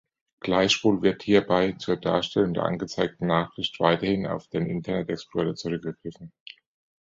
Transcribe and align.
Gleichwohl 0.39 1.03
wird 1.03 1.21
hierbei 1.21 1.73
zur 1.73 1.95
Darstellung 1.95 2.55
der 2.55 2.63
angezeigten 2.63 3.27
Nachricht 3.27 3.79
weiterhin 3.79 4.25
auf 4.25 4.47
den 4.47 4.65
Internet 4.65 5.09
Explorer 5.11 5.53
zurückgegriffen. 5.53 6.31